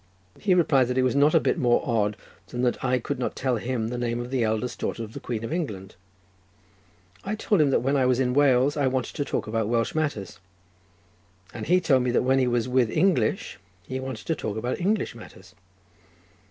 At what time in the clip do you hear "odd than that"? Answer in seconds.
1.85-2.83